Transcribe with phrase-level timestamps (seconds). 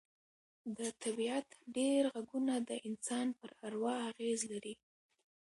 [0.77, 1.47] د طبیعت
[1.77, 4.73] ډېر غږونه د انسان پر اروا اغېز لري